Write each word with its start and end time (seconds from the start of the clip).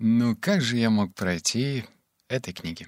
Ну 0.00 0.36
как 0.36 0.60
же 0.60 0.76
я 0.76 0.90
мог 0.90 1.12
пройти 1.12 1.84
этой 2.28 2.52
книги? 2.52 2.86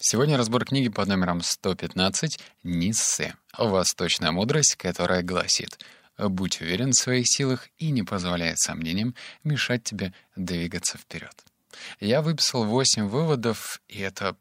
Сегодня 0.00 0.36
разбор 0.36 0.64
книги 0.64 0.88
под 0.88 1.06
номером 1.06 1.40
115 1.40 2.40
«Ниссе. 2.64 3.36
Восточная 3.56 4.32
мудрость», 4.32 4.74
которая 4.74 5.22
гласит 5.22 5.78
«Будь 6.18 6.60
уверен 6.60 6.90
в 6.90 7.00
своих 7.00 7.28
силах 7.28 7.68
и 7.78 7.92
не 7.92 8.02
позволяй 8.02 8.56
сомнениям 8.56 9.14
мешать 9.44 9.84
тебе 9.84 10.14
двигаться 10.34 10.98
вперед». 10.98 11.44
Я 12.00 12.22
выписал 12.22 12.64
8 12.64 13.06
выводов, 13.06 13.80
и 13.86 14.00
это... 14.00 14.36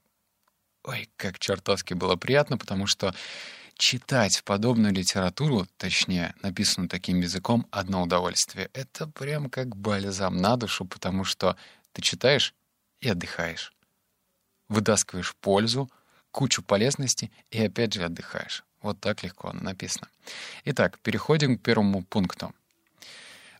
Ой, 0.83 1.07
как 1.17 1.37
чертовски 1.37 1.93
было 1.93 2.15
приятно, 2.15 2.57
потому 2.57 2.87
что 2.87 3.13
читать 3.75 4.43
подобную 4.43 4.91
литературу, 4.91 5.67
точнее, 5.77 6.33
написанную 6.41 6.89
таким 6.89 7.19
языком, 7.19 7.67
одно 7.69 8.01
удовольствие. 8.01 8.71
Это 8.73 9.07
прям 9.07 9.51
как 9.51 9.75
бальзам 9.75 10.37
на 10.37 10.55
душу, 10.55 10.85
потому 10.85 11.23
что 11.23 11.57
ты 11.93 12.01
читаешь 12.01 12.53
и 12.99 13.09
отдыхаешь. 13.09 13.73
Вытаскиваешь 14.69 15.35
пользу, 15.35 15.89
кучу 16.31 16.63
полезности 16.63 17.31
и 17.49 17.63
опять 17.63 17.93
же 17.93 18.03
отдыхаешь. 18.03 18.63
Вот 18.81 18.99
так 18.99 19.23
легко 19.23 19.49
оно 19.49 19.61
написано. 19.61 20.07
Итак, 20.65 20.99
переходим 20.99 21.57
к 21.57 21.61
первому 21.61 22.03
пункту. 22.03 22.53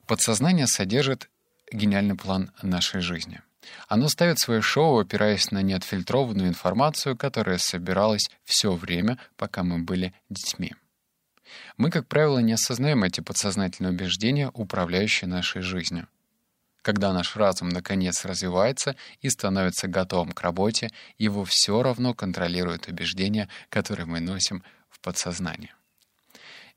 Подсознание 0.08 0.68
содержит 0.68 1.30
гениальный 1.72 2.16
план 2.16 2.52
нашей 2.62 3.02
жизни. 3.02 3.42
Оно 3.88 4.08
ставит 4.10 4.40
свое 4.40 4.62
шоу, 4.62 5.00
опираясь 5.00 5.52
на 5.52 5.62
неотфильтрованную 5.62 6.50
информацию, 6.50 7.16
которая 7.16 7.60
собиралась 7.60 8.30
все 8.44 8.74
время, 8.74 9.20
пока 9.36 9.64
мы 9.64 9.80
были 9.80 10.14
детьми. 10.30 10.74
Мы, 11.78 11.92
как 11.92 12.08
правило, 12.08 12.40
не 12.40 12.54
осознаем 12.54 13.04
эти 13.04 13.22
подсознательные 13.22 13.92
убеждения, 13.92 14.50
управляющие 14.54 15.28
нашей 15.28 15.62
жизнью. 15.62 16.08
Когда 16.82 17.14
наш 17.14 17.36
разум 17.36 17.70
наконец 17.70 18.26
развивается 18.26 18.96
и 19.22 19.30
становится 19.30 19.88
готовым 19.88 20.32
к 20.32 20.42
работе, 20.42 20.90
его 21.18 21.46
все 21.46 21.84
равно 21.84 22.14
контролируют 22.14 22.88
убеждения, 22.88 23.50
которые 23.70 24.08
мы 24.08 24.20
носим 24.20 24.64
в 24.90 25.00
подсознании. 25.00 25.74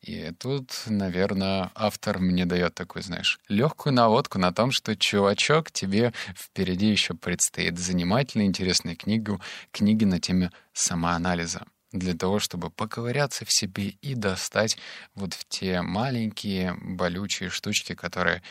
И 0.02 0.32
тут, 0.38 0.70
наверное, 0.84 1.70
автор 1.74 2.18
мне 2.18 2.44
дает 2.44 2.74
такую, 2.74 3.02
знаешь, 3.02 3.40
легкую 3.48 3.94
наводку 3.94 4.38
на 4.38 4.52
том, 4.52 4.70
что, 4.70 4.94
чувачок, 4.94 5.70
тебе 5.70 6.12
впереди 6.36 6.90
еще 6.90 7.14
предстоит 7.14 7.78
занимательная, 7.78 8.44
интересная 8.44 8.96
книга, 8.96 9.40
книги 9.72 10.04
на 10.04 10.20
теме 10.20 10.50
самоанализа 10.74 11.64
для 11.92 12.12
того, 12.12 12.38
чтобы 12.38 12.68
поковыряться 12.68 13.46
в 13.46 13.52
себе 13.52 13.94
и 14.02 14.14
достать 14.14 14.76
вот 15.14 15.32
в 15.32 15.48
те 15.48 15.80
маленькие 15.80 16.74
болючие 16.74 17.48
штучки, 17.48 17.94
которые 17.94 18.42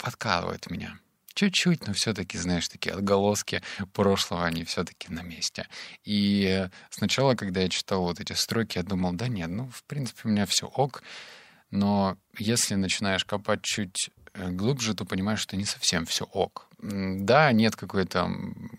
подкалывает 0.00 0.70
меня. 0.70 0.98
Чуть-чуть, 1.34 1.86
но 1.86 1.92
все-таки, 1.92 2.36
знаешь, 2.38 2.68
такие 2.68 2.92
отголоски 2.92 3.62
прошлого, 3.92 4.44
они 4.44 4.64
все-таки 4.64 5.12
на 5.12 5.22
месте. 5.22 5.68
И 6.04 6.68
сначала, 6.90 7.34
когда 7.34 7.60
я 7.60 7.68
читал 7.68 8.02
вот 8.02 8.20
эти 8.20 8.32
строки, 8.32 8.78
я 8.78 8.82
думал, 8.82 9.12
да 9.12 9.28
нет, 9.28 9.48
ну, 9.48 9.68
в 9.68 9.84
принципе, 9.84 10.22
у 10.24 10.28
меня 10.28 10.44
все 10.46 10.66
ок. 10.66 11.02
Но 11.70 12.18
если 12.36 12.74
начинаешь 12.74 13.24
копать 13.24 13.62
чуть 13.62 14.10
э, 14.34 14.50
глубже, 14.50 14.94
то 14.94 15.04
понимаешь, 15.04 15.38
что 15.38 15.56
не 15.56 15.64
совсем 15.64 16.04
все 16.04 16.24
ок. 16.24 16.68
Да, 16.78 17.52
нет 17.52 17.76
какой-то 17.76 18.28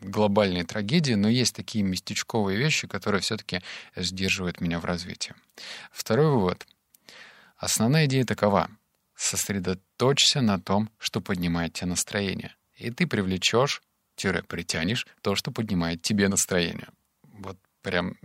глобальной 0.02 0.64
трагедии, 0.64 1.14
но 1.14 1.30
есть 1.30 1.56
такие 1.56 1.86
местечковые 1.86 2.58
вещи, 2.58 2.86
которые 2.86 3.22
все-таки 3.22 3.62
сдерживают 3.96 4.60
меня 4.60 4.80
в 4.80 4.86
развитии. 4.86 5.34
Второй 5.92 6.32
вывод. 6.32 6.68
Основная 7.58 8.06
идея 8.08 8.26
такова— 8.26 8.70
Сосредоточься 9.22 10.42
на 10.42 10.60
том, 10.60 10.90
что 10.98 11.22
поднимает 11.22 11.74
тебе 11.74 11.90
настроение. 11.90 12.56
И 12.76 12.90
ты 12.90 13.06
привлечешь, 13.06 13.84
тире 14.16 14.42
притянешь 14.42 15.06
то, 15.22 15.36
что 15.36 15.52
поднимает 15.52 16.02
тебе 16.02 16.28
настроение. 16.28 16.88
Вот 17.22 17.56
прям 17.84 18.18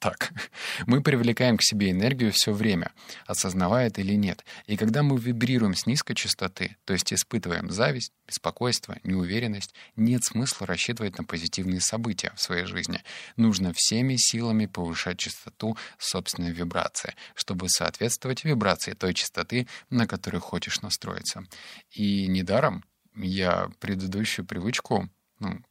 так. 0.00 0.32
Мы 0.86 1.02
привлекаем 1.02 1.56
к 1.56 1.62
себе 1.62 1.90
энергию 1.90 2.32
все 2.32 2.52
время, 2.52 2.92
осознавая 3.26 3.86
это 3.86 4.00
или 4.00 4.14
нет. 4.14 4.44
И 4.66 4.76
когда 4.76 5.02
мы 5.02 5.18
вибрируем 5.18 5.74
с 5.74 5.86
низкой 5.86 6.14
частоты, 6.14 6.76
то 6.84 6.92
есть 6.94 7.12
испытываем 7.12 7.70
зависть, 7.70 8.12
беспокойство, 8.26 8.96
неуверенность, 9.04 9.74
нет 9.96 10.24
смысла 10.24 10.66
рассчитывать 10.66 11.18
на 11.18 11.24
позитивные 11.24 11.80
события 11.80 12.32
в 12.34 12.40
своей 12.40 12.64
жизни. 12.64 13.02
Нужно 13.36 13.72
всеми 13.74 14.16
силами 14.16 14.66
повышать 14.66 15.18
частоту 15.18 15.76
собственной 15.98 16.52
вибрации, 16.52 17.14
чтобы 17.34 17.68
соответствовать 17.68 18.44
вибрации 18.44 18.94
той 18.94 19.14
частоты, 19.14 19.68
на 19.90 20.06
которую 20.06 20.40
хочешь 20.40 20.80
настроиться. 20.80 21.44
И 21.90 22.26
недаром 22.26 22.84
я 23.14 23.70
предыдущую 23.80 24.46
привычку, 24.46 25.10
ну, 25.40 25.62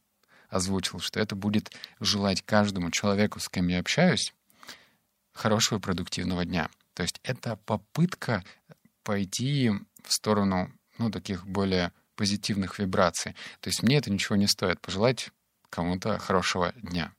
озвучил, 0.50 1.00
что 1.00 1.20
это 1.20 1.34
будет 1.34 1.72
желать 2.00 2.42
каждому 2.42 2.90
человеку, 2.90 3.40
с 3.40 3.48
кем 3.48 3.68
я 3.68 3.80
общаюсь, 3.80 4.34
хорошего 5.32 5.78
и 5.78 5.82
продуктивного 5.82 6.44
дня. 6.44 6.68
То 6.94 7.02
есть 7.02 7.20
это 7.22 7.56
попытка 7.56 8.44
пойти 9.02 9.70
в 10.04 10.12
сторону 10.12 10.70
ну, 10.98 11.10
таких 11.10 11.46
более 11.46 11.92
позитивных 12.16 12.78
вибраций. 12.78 13.32
То 13.60 13.68
есть 13.70 13.82
мне 13.82 13.96
это 13.96 14.10
ничего 14.10 14.36
не 14.36 14.46
стоит 14.46 14.80
пожелать 14.80 15.30
кому-то 15.70 16.18
хорошего 16.18 16.72
дня. 16.76 17.14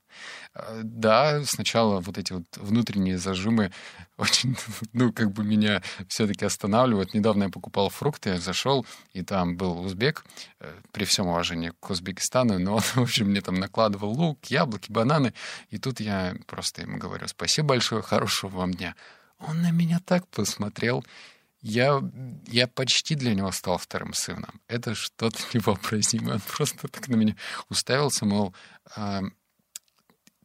Э, 0.54 0.82
да, 0.84 1.44
сначала 1.46 2.00
вот 2.00 2.18
эти 2.18 2.34
вот 2.34 2.46
внутренние 2.58 3.18
зажимы 3.18 3.72
очень, 4.18 4.58
ну, 4.94 5.12
как 5.12 5.32
бы 5.32 5.44
меня 5.44 5.82
все-таки 6.08 6.46
останавливают. 6.46 7.14
Недавно 7.14 7.44
я 7.44 7.50
покупал 7.50 7.90
фрукты, 7.90 8.30
я 8.30 8.40
зашел, 8.40 8.86
и 9.14 9.22
там 9.22 9.58
был 9.58 9.82
узбек, 9.82 10.26
э, 10.60 10.74
при 10.92 11.06
всем 11.06 11.28
уважении 11.28 11.72
к 11.80 11.90
Узбекистану, 11.90 12.60
но 12.60 12.76
он, 12.76 12.82
в 12.96 12.98
общем, 12.98 13.28
мне 13.28 13.42
там 13.42 13.56
накладывал 13.56 14.12
лук, 14.12 14.46
яблоки, 14.46 14.92
бананы, 14.92 15.34
и 15.70 15.78
тут 15.78 16.00
я 16.00 16.36
просто 16.48 16.82
ему 16.82 16.98
говорю, 16.98 17.28
спасибо 17.28 17.70
большое, 17.70 18.02
хорошего 18.02 18.50
вам 18.58 18.74
дня. 18.74 18.96
Он 19.40 19.62
на 19.62 19.72
меня 19.72 20.00
так 20.06 20.28
посмотрел, 20.28 21.04
я, 21.62 22.02
я 22.48 22.68
почти 22.68 23.16
для 23.16 23.36
него 23.36 23.52
стал 23.52 23.78
вторым 23.78 24.14
сыном. 24.14 24.62
Это 24.68 24.96
что-то 24.96 25.40
невообразимое. 25.54 26.36
Он 26.36 26.42
просто 26.42 26.88
так 26.88 27.08
на 27.08 27.16
меня 27.16 27.36
уставился, 27.70 28.26
мол, 28.26 28.56
а, 28.96 29.22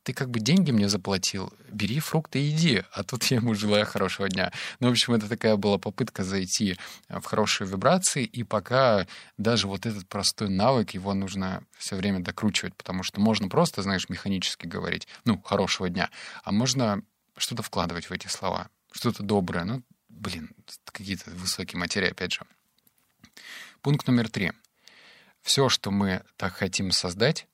ты 0.06 0.12
как 0.12 0.31
бы 0.31 0.39
деньги 0.39 0.71
мне 0.71 0.89
заплатил, 0.89 1.53
бери 1.69 1.99
фрукты 1.99 2.39
и 2.39 2.50
иди. 2.50 2.84
А 2.93 3.03
тут 3.03 3.25
я 3.25 3.39
ему 3.39 3.56
желаю 3.56 3.84
хорошего 3.84 4.28
дня. 4.28 4.53
Ну, 4.78 4.87
в 4.87 4.93
общем, 4.93 5.15
это 5.15 5.28
такая 5.28 5.56
была 5.56 5.78
попытка 5.78 6.22
зайти 6.22 6.78
в 7.09 7.25
хорошие 7.25 7.67
вибрации, 7.67 8.22
и 8.25 8.44
пока 8.44 9.09
даже 9.37 9.67
вот 9.67 9.84
этот 9.84 10.06
простой 10.06 10.49
навык, 10.49 10.93
его 10.93 11.12
нужно 11.12 11.65
все 11.77 11.97
время 11.97 12.21
докручивать, 12.21 12.77
потому 12.77 13.03
что 13.03 13.21
можно 13.21 13.49
просто, 13.49 13.83
знаешь, 13.83 14.09
механически 14.09 14.69
говорить, 14.69 15.09
ну, 15.25 15.43
хорошего 15.43 15.89
дня, 15.89 16.09
а 16.44 16.53
можно 16.53 17.03
что-то 17.37 17.65
вкладывать 17.65 18.09
в 18.09 18.12
эти 18.12 18.28
слова, 18.28 18.69
что-то 18.93 19.25
доброе. 19.25 19.65
Ну, 19.65 19.83
блин, 20.09 20.50
какие-то 20.84 21.31
высокие 21.33 21.81
материи, 21.81 22.11
опять 22.12 22.33
же. 22.33 22.43
Пункт 23.83 24.06
номер 24.06 24.28
три. 24.31 24.53
Все, 25.43 25.69
что 25.69 25.91
мы 25.91 26.23
так 26.37 26.53
хотим 26.53 26.93
создать, 26.93 27.49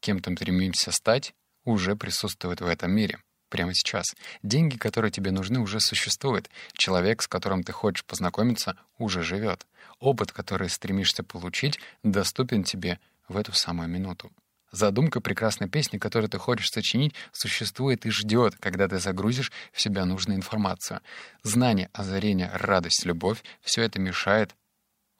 кем-то 0.00 0.34
стремимся 0.34 0.90
стать, 0.90 1.34
уже 1.64 1.96
присутствует 1.96 2.60
в 2.60 2.66
этом 2.66 2.92
мире. 2.92 3.18
Прямо 3.48 3.72
сейчас. 3.74 4.16
Деньги, 4.42 4.76
которые 4.76 5.10
тебе 5.10 5.30
нужны, 5.30 5.60
уже 5.60 5.78
существуют. 5.80 6.50
Человек, 6.72 7.22
с 7.22 7.28
которым 7.28 7.62
ты 7.62 7.72
хочешь 7.72 8.04
познакомиться, 8.04 8.76
уже 8.98 9.22
живет. 9.22 9.66
Опыт, 10.00 10.32
который 10.32 10.68
стремишься 10.68 11.22
получить, 11.22 11.78
доступен 12.02 12.64
тебе 12.64 12.98
в 13.28 13.36
эту 13.36 13.52
самую 13.52 13.88
минуту. 13.88 14.32
Задумка 14.72 15.20
прекрасной 15.20 15.68
песни, 15.68 15.98
которую 15.98 16.28
ты 16.28 16.38
хочешь 16.38 16.68
сочинить, 16.68 17.14
существует 17.30 18.06
и 18.06 18.10
ждет, 18.10 18.56
когда 18.58 18.88
ты 18.88 18.98
загрузишь 18.98 19.52
в 19.72 19.80
себя 19.80 20.04
нужную 20.04 20.36
информацию. 20.36 21.00
Знание, 21.44 21.90
озарение, 21.92 22.50
радость, 22.54 23.04
любовь— 23.04 23.44
все 23.60 23.82
это 23.82 24.00
мешает, 24.00 24.56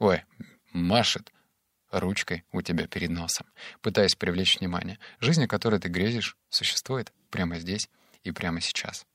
ой, 0.00 0.24
машет 0.72 1.32
ручкой 2.00 2.44
у 2.52 2.62
тебя 2.62 2.86
перед 2.86 3.10
носом, 3.10 3.46
пытаясь 3.80 4.14
привлечь 4.14 4.58
внимание. 4.58 4.98
Жизнь, 5.20 5.44
о 5.44 5.48
которой 5.48 5.80
ты 5.80 5.88
грезишь, 5.88 6.36
существует 6.48 7.12
прямо 7.30 7.58
здесь 7.58 7.88
и 8.22 8.30
прямо 8.30 8.60
сейчас. 8.60 9.06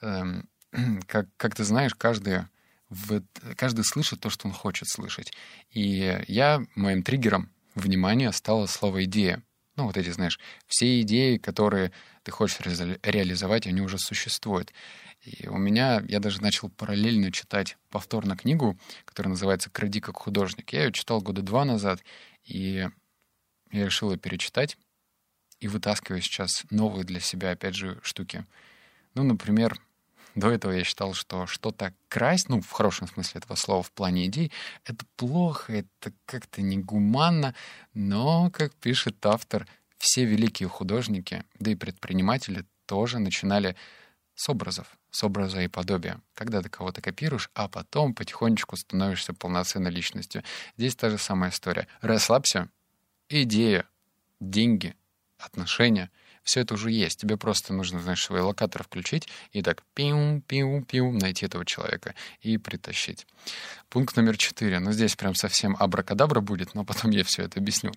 Эм, 0.00 0.48
как, 1.06 1.28
как 1.36 1.54
ты 1.54 1.64
знаешь, 1.64 1.94
каждый, 1.94 2.42
в, 2.88 3.22
каждый 3.56 3.84
слышит 3.84 4.20
то, 4.20 4.30
что 4.30 4.48
он 4.48 4.54
хочет 4.54 4.88
слышать. 4.88 5.32
И 5.70 6.22
я, 6.28 6.62
моим 6.74 7.02
триггером 7.02 7.50
внимания 7.74 8.32
стало 8.32 8.66
слово 8.66 9.04
«идея». 9.04 9.42
Ну, 9.76 9.86
вот 9.86 9.96
эти, 9.96 10.10
знаешь, 10.10 10.38
все 10.68 11.00
идеи, 11.00 11.36
которые 11.36 11.90
ты 12.22 12.30
хочешь 12.30 12.60
ре- 12.60 13.00
реализовать, 13.02 13.66
они 13.66 13.80
уже 13.80 13.98
существуют. 13.98 14.72
И 15.24 15.48
у 15.48 15.56
меня, 15.56 16.02
я 16.06 16.20
даже 16.20 16.42
начал 16.42 16.68
параллельно 16.68 17.32
читать 17.32 17.78
повторно 17.90 18.36
книгу, 18.36 18.78
которая 19.06 19.30
называется 19.30 19.70
«Кради 19.70 20.00
как 20.00 20.16
художник». 20.18 20.72
Я 20.72 20.84
ее 20.84 20.92
читал 20.92 21.22
года 21.22 21.40
два 21.40 21.64
назад, 21.64 22.00
и 22.44 22.90
я 23.72 23.84
решил 23.84 24.12
ее 24.12 24.18
перечитать 24.18 24.76
и 25.60 25.68
вытаскиваю 25.68 26.20
сейчас 26.20 26.64
новые 26.70 27.04
для 27.04 27.20
себя, 27.20 27.52
опять 27.52 27.74
же, 27.74 27.98
штуки. 28.02 28.44
Ну, 29.14 29.22
например, 29.22 29.80
до 30.34 30.50
этого 30.50 30.72
я 30.72 30.84
считал, 30.84 31.14
что 31.14 31.46
что-то 31.46 31.94
красть, 32.08 32.50
ну, 32.50 32.60
в 32.60 32.70
хорошем 32.70 33.08
смысле 33.08 33.38
этого 33.38 33.56
слова, 33.56 33.82
в 33.82 33.92
плане 33.92 34.26
идей, 34.26 34.52
это 34.84 35.06
плохо, 35.16 35.72
это 35.72 36.12
как-то 36.26 36.60
негуманно, 36.60 37.54
но, 37.94 38.50
как 38.50 38.74
пишет 38.74 39.24
автор, 39.24 39.66
все 39.96 40.26
великие 40.26 40.68
художники, 40.68 41.44
да 41.58 41.70
и 41.70 41.76
предприниматели 41.76 42.66
тоже 42.86 43.18
начинали 43.20 43.74
с 44.34 44.48
образов, 44.48 44.86
с 45.10 45.22
образа 45.24 45.60
и 45.60 45.68
подобия. 45.68 46.20
Когда 46.34 46.62
ты 46.62 46.68
кого-то 46.68 47.00
копируешь, 47.00 47.50
а 47.54 47.68
потом 47.68 48.14
потихонечку 48.14 48.76
становишься 48.76 49.32
полноценной 49.32 49.90
личностью. 49.90 50.42
Здесь 50.76 50.96
та 50.96 51.10
же 51.10 51.18
самая 51.18 51.50
история. 51.50 51.86
Расслабься, 52.00 52.68
идея, 53.28 53.86
деньги, 54.40 54.96
отношения— 55.38 56.10
все 56.44 56.60
это 56.60 56.74
уже 56.74 56.90
есть. 56.90 57.20
Тебе 57.20 57.36
просто 57.36 57.72
нужно, 57.72 58.00
знаешь, 58.00 58.22
свой 58.22 58.40
локатор 58.40 58.84
включить 58.84 59.28
и 59.52 59.62
так 59.62 59.82
пиу-пиу-пиу 59.96 61.10
найти 61.12 61.46
этого 61.46 61.64
человека 61.64 62.14
и 62.40 62.58
притащить. 62.58 63.26
Пункт 63.88 64.14
номер 64.16 64.36
четыре. 64.36 64.78
Ну, 64.78 64.92
здесь 64.92 65.16
прям 65.16 65.34
совсем 65.34 65.74
абракадабра 65.78 66.40
будет, 66.40 66.74
но 66.74 66.84
потом 66.84 67.10
я 67.12 67.24
все 67.24 67.44
это 67.44 67.60
объясню. 67.60 67.92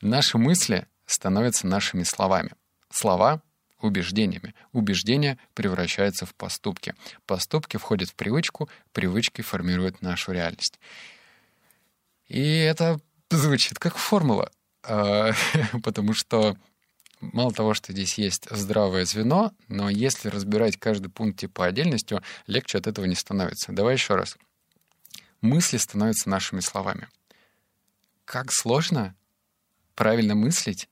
Наши 0.00 0.38
мысли 0.38 0.86
становятся 1.06 1.66
нашими 1.66 2.04
словами. 2.04 2.52
Слова— 2.90 3.42
убеждениями. 3.82 4.54
Убеждения 4.72 5.38
превращаются 5.54 6.26
в 6.26 6.34
поступки. 6.34 6.94
Поступки 7.26 7.76
входят 7.76 8.10
в 8.10 8.14
привычку, 8.14 8.68
привычки 8.92 9.42
формируют 9.42 10.02
нашу 10.02 10.32
реальность. 10.32 10.78
И 12.28 12.40
это 12.40 13.00
звучит 13.30 13.78
как 13.78 13.96
формула, 13.96 14.50
а, 14.82 15.32
потому 15.82 16.14
что 16.14 16.56
мало 17.20 17.52
того, 17.52 17.74
что 17.74 17.92
здесь 17.92 18.18
есть 18.18 18.48
здравое 18.50 19.04
звено, 19.04 19.52
но 19.68 19.90
если 19.90 20.28
разбирать 20.28 20.78
каждый 20.78 21.08
пункт 21.08 21.40
типа 21.40 21.66
отдельностью, 21.66 22.22
легче 22.46 22.78
от 22.78 22.86
этого 22.86 23.04
не 23.06 23.14
становится. 23.14 23.72
Давай 23.72 23.94
еще 23.94 24.14
раз. 24.14 24.36
Мысли 25.40 25.76
становятся 25.76 26.28
нашими 26.28 26.60
словами. 26.60 27.08
Как 28.24 28.52
сложно 28.52 29.14
правильно 29.94 30.34
мыслить, 30.34 30.88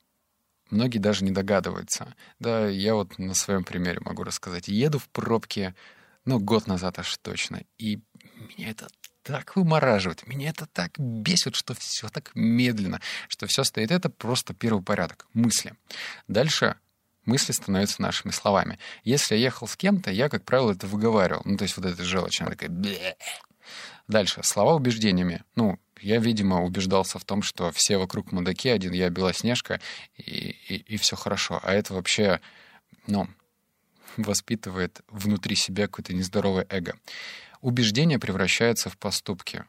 многие 0.70 0.98
даже 0.98 1.24
не 1.24 1.30
догадываются. 1.30 2.14
Да, 2.38 2.68
я 2.68 2.94
вот 2.94 3.18
на 3.18 3.34
своем 3.34 3.64
примере 3.64 4.00
могу 4.00 4.24
рассказать. 4.24 4.68
Еду 4.68 4.98
в 4.98 5.08
пробке, 5.08 5.74
ну, 6.24 6.38
год 6.38 6.66
назад 6.66 6.98
аж 6.98 7.16
точно, 7.18 7.62
и 7.78 8.00
меня 8.56 8.70
это 8.70 8.88
так 9.22 9.56
вымораживает, 9.56 10.26
меня 10.26 10.50
это 10.50 10.66
так 10.66 10.98
бесит, 10.98 11.54
что 11.54 11.74
все 11.74 12.08
так 12.08 12.30
медленно, 12.34 13.00
что 13.28 13.46
все 13.46 13.62
стоит. 13.64 13.90
Это 13.90 14.08
просто 14.08 14.54
первый 14.54 14.82
порядок, 14.82 15.26
мысли. 15.34 15.74
Дальше 16.28 16.76
мысли 17.28 17.52
становятся 17.52 18.00
нашими 18.02 18.32
словами. 18.32 18.78
Если 19.04 19.36
я 19.36 19.42
ехал 19.42 19.68
с 19.68 19.76
кем-то, 19.76 20.10
я, 20.10 20.28
как 20.28 20.44
правило, 20.44 20.72
это 20.72 20.86
выговаривал. 20.86 21.42
Ну, 21.44 21.56
то 21.56 21.64
есть 21.64 21.76
вот 21.76 21.86
эта 21.86 22.02
желчь, 22.02 22.40
она 22.40 22.50
такая... 22.50 22.70
Бле". 22.70 23.16
Дальше. 24.08 24.40
Слова 24.42 24.74
убеждениями. 24.74 25.44
Ну, 25.54 25.78
я, 26.00 26.18
видимо, 26.18 26.62
убеждался 26.62 27.18
в 27.18 27.24
том, 27.24 27.42
что 27.42 27.70
все 27.72 27.98
вокруг 27.98 28.32
мудаки, 28.32 28.68
один 28.68 28.92
я 28.92 29.10
Белоснежка, 29.10 29.80
и, 30.16 30.56
и, 30.68 30.74
и 30.94 30.96
все 30.96 31.16
хорошо. 31.16 31.60
А 31.62 31.72
это 31.72 31.94
вообще, 31.94 32.40
ну, 33.06 33.28
воспитывает 34.16 35.00
внутри 35.08 35.56
себя 35.56 35.86
какое-то 35.86 36.14
нездоровое 36.14 36.66
эго 36.68 36.94
убеждения 37.60 38.18
превращаются 38.18 38.90
в 38.90 38.98
поступки. 38.98 39.64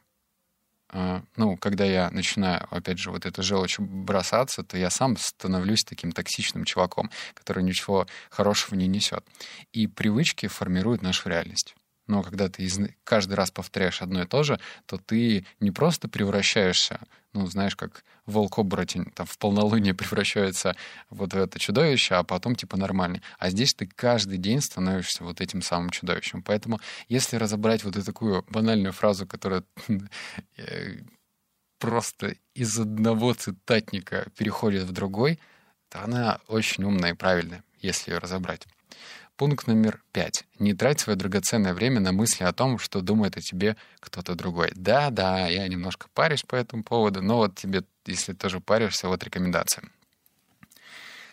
А, 0.92 1.22
ну, 1.36 1.56
когда 1.56 1.84
я 1.84 2.10
начинаю, 2.10 2.66
опять 2.70 2.98
же, 2.98 3.10
вот 3.10 3.24
эту 3.24 3.42
желчь 3.42 3.78
бросаться, 3.78 4.64
то 4.64 4.76
я 4.76 4.90
сам 4.90 5.16
становлюсь 5.16 5.84
таким 5.84 6.10
токсичным 6.10 6.64
чуваком, 6.64 7.10
который 7.34 7.62
ничего 7.62 8.06
хорошего 8.28 8.74
не 8.74 8.88
несет. 8.88 9.24
И 9.72 9.86
привычки 9.86 10.46
формируют 10.48 11.02
нашу 11.02 11.28
реальность. 11.28 11.76
Но 12.10 12.24
когда 12.24 12.48
ты 12.48 12.64
из... 12.64 12.78
каждый 13.04 13.34
раз 13.34 13.52
повторяешь 13.52 14.02
одно 14.02 14.22
и 14.22 14.26
то 14.26 14.42
же, 14.42 14.58
то 14.86 14.98
ты 14.98 15.46
не 15.60 15.70
просто 15.70 16.08
превращаешься, 16.08 16.98
ну, 17.32 17.46
знаешь, 17.46 17.76
как 17.76 18.04
волк-оборотень 18.26 19.12
там 19.14 19.26
в 19.26 19.38
полнолуние 19.38 19.94
превращается 20.00 20.74
вот 21.08 21.32
в 21.32 21.36
это 21.36 21.60
чудовище, 21.60 22.16
а 22.16 22.24
потом 22.24 22.56
типа 22.56 22.76
нормальный. 22.76 23.22
А 23.38 23.48
здесь 23.50 23.74
ты 23.74 23.86
каждый 23.86 24.38
день 24.38 24.60
становишься 24.60 25.22
вот 25.22 25.40
этим 25.40 25.62
самым 25.62 25.90
чудовищем. 25.90 26.42
Поэтому 26.42 26.80
если 27.08 27.36
разобрать 27.36 27.84
вот 27.84 27.94
эту 27.94 28.06
такую 28.06 28.44
банальную 28.48 28.92
фразу, 28.92 29.24
которая 29.24 29.62
э, 30.56 30.96
просто 31.78 32.34
из 32.54 32.76
одного 32.76 33.34
цитатника 33.34 34.26
переходит 34.36 34.82
в 34.82 34.92
другой, 34.92 35.38
то 35.88 36.02
она 36.02 36.40
очень 36.48 36.82
умная 36.82 37.12
и 37.12 37.16
правильная, 37.16 37.62
если 37.78 38.10
ее 38.10 38.18
разобрать. 38.18 38.66
Пункт 39.40 39.66
номер 39.66 40.02
пять. 40.12 40.44
Не 40.58 40.74
трать 40.74 41.00
свое 41.00 41.16
драгоценное 41.16 41.72
время 41.72 41.98
на 41.98 42.12
мысли 42.12 42.44
о 42.44 42.52
том, 42.52 42.78
что 42.78 43.00
думает 43.00 43.38
о 43.38 43.40
тебе 43.40 43.78
кто-то 43.98 44.34
другой. 44.34 44.70
Да-да, 44.74 45.48
я 45.48 45.66
немножко 45.66 46.08
парюсь 46.12 46.42
по 46.42 46.56
этому 46.56 46.84
поводу, 46.84 47.22
но 47.22 47.38
вот 47.38 47.54
тебе, 47.54 47.84
если 48.04 48.34
тоже 48.34 48.60
паришься, 48.60 49.08
вот 49.08 49.24
рекомендация. 49.24 49.84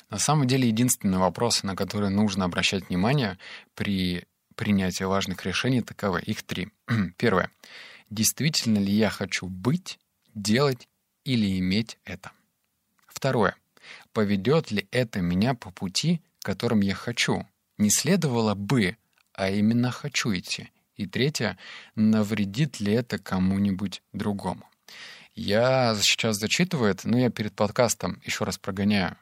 На 0.09 0.19
самом 0.19 0.47
деле, 0.47 0.69
единственные 0.69 1.19
вопросы, 1.19 1.65
на 1.65 1.75
которые 1.75 2.09
нужно 2.09 2.45
обращать 2.45 2.87
внимание 2.87 3.37
при 3.75 4.23
принятии 4.55 5.03
важных 5.03 5.45
решений, 5.45 5.81
таковы. 5.81 6.21
Их 6.21 6.43
три. 6.43 6.69
Первое. 7.17 7.51
Действительно 8.09 8.77
ли 8.77 8.93
я 8.93 9.09
хочу 9.09 9.47
быть, 9.47 9.99
делать 10.33 10.87
или 11.25 11.59
иметь 11.59 11.97
это? 12.05 12.31
Второе. 13.05 13.57
Поведет 14.13 14.71
ли 14.71 14.87
это 14.91 15.19
меня 15.19 15.55
по 15.55 15.71
пути, 15.71 16.21
которым 16.41 16.79
я 16.79 16.95
хочу? 16.95 17.45
Не 17.77 17.89
следовало 17.89 18.55
бы, 18.55 18.97
а 19.33 19.49
именно 19.49 19.91
хочу 19.91 20.33
идти. 20.33 20.71
И 20.95 21.05
третье, 21.05 21.57
навредит 21.95 22.79
ли 22.79 22.93
это 22.93 23.19
кому-нибудь 23.19 24.01
другому. 24.13 24.67
Я 25.35 25.95
сейчас 26.01 26.37
зачитываю 26.37 26.89
это, 26.89 27.07
но 27.07 27.19
я 27.19 27.29
перед 27.29 27.53
подкастом 27.53 28.19
еще 28.25 28.43
раз 28.43 28.57
прогоняю 28.57 29.15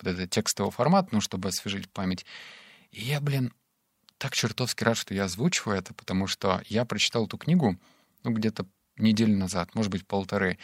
вот 0.00 0.10
этот 0.10 0.30
текстовый 0.30 0.72
формат, 0.72 1.12
ну, 1.12 1.20
чтобы 1.20 1.48
освежить 1.48 1.90
память. 1.90 2.24
И 2.90 3.02
я, 3.02 3.20
блин, 3.20 3.52
так 4.16 4.34
чертовски 4.34 4.82
рад, 4.84 4.96
что 4.96 5.12
я 5.12 5.24
озвучиваю 5.24 5.78
это, 5.78 5.92
потому 5.92 6.26
что 6.26 6.62
я 6.66 6.86
прочитал 6.86 7.26
эту 7.26 7.36
книгу, 7.36 7.78
ну, 8.24 8.30
где-то 8.32 8.66
неделю 8.96 9.36
назад, 9.36 9.74
может 9.74 9.92
быть, 9.92 10.06
полторы. 10.06 10.58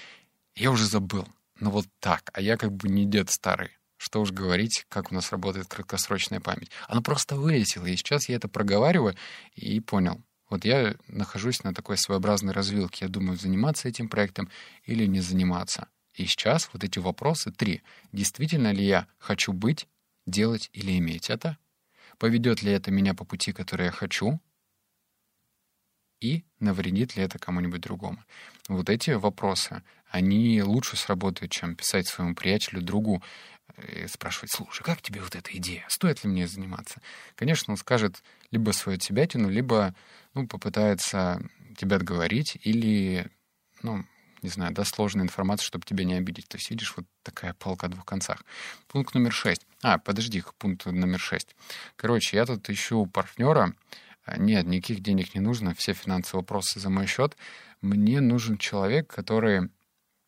Я 0.54 0.70
уже 0.70 0.86
забыл. 0.86 1.28
Ну, 1.60 1.70
вот 1.70 1.86
так. 2.00 2.30
А 2.32 2.40
я 2.40 2.56
как 2.56 2.72
бы 2.72 2.88
не 2.88 3.04
дед 3.04 3.30
старый. 3.30 3.75
Что 3.96 4.20
уж 4.20 4.30
говорить, 4.30 4.86
как 4.88 5.10
у 5.10 5.14
нас 5.14 5.32
работает 5.32 5.68
краткосрочная 5.68 6.40
память. 6.40 6.70
Она 6.86 7.00
просто 7.00 7.36
вылетела, 7.36 7.86
и 7.86 7.96
сейчас 7.96 8.28
я 8.28 8.36
это 8.36 8.48
проговариваю 8.48 9.16
и 9.54 9.80
понял. 9.80 10.22
Вот 10.48 10.64
я 10.64 10.94
нахожусь 11.08 11.64
на 11.64 11.74
такой 11.74 11.96
своеобразной 11.96 12.52
развилке. 12.52 13.06
Я 13.06 13.08
думаю, 13.08 13.36
заниматься 13.36 13.88
этим 13.88 14.08
проектом 14.08 14.50
или 14.84 15.06
не 15.06 15.20
заниматься. 15.20 15.88
И 16.14 16.26
сейчас 16.26 16.70
вот 16.72 16.84
эти 16.84 16.98
вопросы 16.98 17.50
три. 17.50 17.82
Действительно 18.12 18.72
ли 18.72 18.84
я 18.84 19.06
хочу 19.18 19.52
быть, 19.52 19.88
делать 20.26 20.70
или 20.72 20.98
иметь 20.98 21.30
это? 21.30 21.58
Поведет 22.18 22.62
ли 22.62 22.72
это 22.72 22.90
меня 22.90 23.14
по 23.14 23.24
пути, 23.24 23.52
который 23.52 23.86
я 23.86 23.92
хочу? 23.92 24.40
И 26.20 26.44
навредит 26.60 27.16
ли 27.16 27.22
это 27.22 27.38
кому-нибудь 27.38 27.80
другому? 27.80 28.24
Вот 28.68 28.88
эти 28.88 29.10
вопросы, 29.10 29.82
они 30.08 30.62
лучше 30.62 30.96
сработают, 30.96 31.52
чем 31.52 31.76
писать 31.76 32.08
своему 32.08 32.34
приятелю, 32.34 32.80
другу, 32.80 33.22
и 33.78 34.06
спрашивать, 34.06 34.52
слушай, 34.52 34.82
как 34.82 35.02
тебе 35.02 35.20
вот 35.20 35.34
эта 35.34 35.56
идея? 35.56 35.84
Стоит 35.88 36.24
ли 36.24 36.30
мне 36.30 36.46
заниматься? 36.46 37.00
Конечно, 37.34 37.72
он 37.72 37.76
скажет 37.76 38.22
либо 38.50 38.70
свою 38.70 38.98
тибетину, 38.98 39.50
либо 39.50 39.94
ну, 40.34 40.46
попытается 40.46 41.42
тебя 41.76 41.96
отговорить 41.96 42.58
или, 42.62 43.30
ну, 43.82 44.04
не 44.42 44.48
знаю, 44.48 44.72
даст 44.72 44.94
сложную 44.94 45.24
информацию, 45.24 45.66
чтобы 45.66 45.84
тебя 45.84 46.04
не 46.04 46.14
обидеть. 46.14 46.48
То 46.48 46.56
есть, 46.56 46.70
видишь, 46.70 46.94
вот 46.96 47.06
такая 47.22 47.54
палка 47.54 47.86
о 47.86 47.88
двух 47.90 48.04
концах. 48.04 48.44
Пункт 48.86 49.14
номер 49.14 49.32
шесть. 49.32 49.66
А, 49.82 49.98
подожди, 49.98 50.42
пункт 50.58 50.86
номер 50.86 51.18
шесть. 51.18 51.54
Короче, 51.96 52.36
я 52.36 52.46
тут 52.46 52.68
ищу 52.70 53.06
партнера. 53.06 53.74
А, 54.24 54.38
нет, 54.38 54.66
никаких 54.66 55.00
денег 55.00 55.34
не 55.34 55.40
нужно, 55.40 55.74
все 55.74 55.92
финансовые 55.92 56.42
вопросы 56.42 56.80
за 56.80 56.90
мой 56.90 57.06
счет. 57.06 57.36
Мне 57.82 58.20
нужен 58.20 58.58
человек, 58.58 59.08
который 59.08 59.70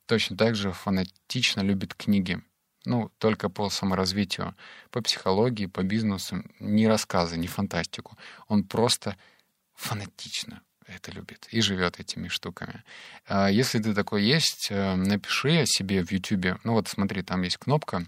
точно 0.07 0.37
так 0.37 0.55
же 0.55 0.73
фанатично 0.73 1.61
любит 1.61 1.95
книги 1.95 2.41
ну, 2.85 3.11
только 3.19 3.49
по 3.49 3.71
саморазвитию, 3.71 4.55
по 4.91 5.03
психологии, 5.03 5.67
по 5.67 5.83
бизнесу, 5.83 6.43
не 6.61 6.89
рассказы, 6.89 7.37
не 7.37 7.47
фантастику. 7.47 8.17
Он 8.49 8.65
просто 8.65 9.17
фанатично 9.75 10.63
это 10.89 11.13
любит 11.13 11.47
и 11.51 11.61
живет 11.61 12.01
этими 12.01 12.29
штуками. 12.29 12.83
А 13.27 13.49
если 13.51 13.79
ты 13.79 13.95
такой 13.95 14.25
есть, 14.25 14.69
э, 14.71 14.95
напиши 14.95 15.61
о 15.61 15.67
себе 15.67 16.03
в 16.05 16.11
YouTube. 16.11 16.59
Ну 16.65 16.73
вот 16.73 16.89
смотри, 16.89 17.23
там 17.23 17.43
есть 17.43 17.59
кнопка 17.59 18.07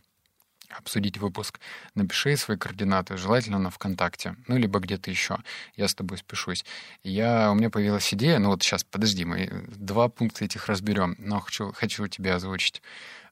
обсудить 0.70 1.18
выпуск. 1.18 1.60
Напиши 1.94 2.36
свои 2.36 2.56
координаты, 2.56 3.16
желательно 3.16 3.58
на 3.58 3.70
ВКонтакте, 3.70 4.36
ну, 4.46 4.56
либо 4.56 4.78
где-то 4.78 5.10
еще. 5.10 5.38
Я 5.76 5.88
с 5.88 5.94
тобой 5.94 6.18
спешусь. 6.18 6.64
Я, 7.02 7.50
у 7.50 7.54
меня 7.54 7.70
появилась 7.70 8.12
идея, 8.14 8.38
ну 8.38 8.50
вот 8.50 8.62
сейчас, 8.62 8.84
подожди, 8.84 9.24
мы 9.24 9.66
два 9.68 10.08
пункта 10.08 10.44
этих 10.44 10.66
разберем, 10.66 11.16
но 11.18 11.40
хочу, 11.40 11.72
хочу 11.72 12.06
тебе 12.06 12.34
озвучить. 12.34 12.82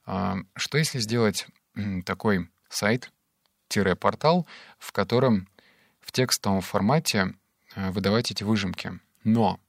А, 0.05 0.37
что 0.55 0.77
если 0.77 0.99
сделать 0.99 1.47
такой 2.05 2.49
сайт-портал, 2.69 4.47
в 4.77 4.91
котором 4.91 5.47
в 6.01 6.11
текстовом 6.11 6.61
формате 6.61 7.35
э, 7.75 7.91
выдавать 7.91 8.31
эти 8.31 8.43
выжимки. 8.43 8.99
Но 9.23 9.59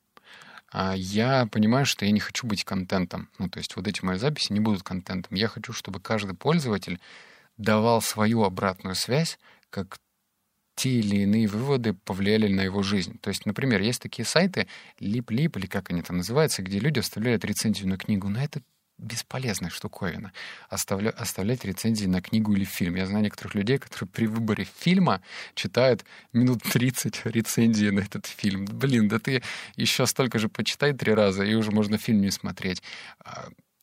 а, 0.72 0.94
я 0.96 1.46
понимаю, 1.46 1.84
что 1.84 2.04
я 2.04 2.10
не 2.12 2.20
хочу 2.20 2.46
быть 2.46 2.64
контентом. 2.64 3.28
Ну, 3.38 3.48
то 3.48 3.58
есть 3.58 3.76
вот 3.76 3.86
эти 3.86 4.04
мои 4.04 4.16
записи 4.16 4.52
не 4.52 4.60
будут 4.60 4.82
контентом. 4.82 5.36
Я 5.36 5.48
хочу, 5.48 5.72
чтобы 5.72 6.00
каждый 6.00 6.34
пользователь 6.34 7.00
давал 7.60 8.00
свою 8.00 8.42
обратную 8.42 8.94
связь, 8.94 9.38
как 9.70 9.98
те 10.76 10.90
или 10.90 11.18
иные 11.18 11.46
выводы 11.46 11.92
повлияли 11.92 12.48
на 12.48 12.62
его 12.62 12.82
жизнь. 12.82 13.18
То 13.20 13.28
есть, 13.28 13.44
например, 13.44 13.82
есть 13.82 14.00
такие 14.00 14.24
сайты, 14.24 14.66
лип-лип, 14.98 15.56
или 15.58 15.66
как 15.66 15.90
они 15.90 16.00
там 16.02 16.16
называются, 16.18 16.62
где 16.62 16.78
люди 16.78 16.98
оставляют 16.98 17.44
рецензию 17.44 17.88
на 17.88 17.98
книгу, 17.98 18.28
но 18.28 18.42
это 18.42 18.62
бесполезная 18.96 19.70
штуковина. 19.70 20.32
Оставля, 20.68 21.10
оставлять 21.10 21.64
рецензии 21.64 22.06
на 22.06 22.20
книгу 22.22 22.54
или 22.54 22.64
фильм. 22.64 22.96
Я 22.96 23.06
знаю 23.06 23.24
некоторых 23.24 23.54
людей, 23.54 23.78
которые 23.78 24.08
при 24.08 24.26
выборе 24.26 24.64
фильма 24.64 25.22
читают 25.54 26.04
минут 26.32 26.62
30 26.62 27.26
рецензии 27.26 27.90
на 27.90 28.00
этот 28.00 28.26
фильм. 28.26 28.64
Блин, 28.66 29.08
да 29.08 29.18
ты 29.18 29.42
еще 29.76 30.06
столько 30.06 30.38
же 30.38 30.48
почитай 30.48 30.92
три 30.92 31.12
раза, 31.14 31.44
и 31.44 31.54
уже 31.54 31.72
можно 31.72 31.98
фильм 31.98 32.20
не 32.20 32.30
смотреть. 32.30 32.82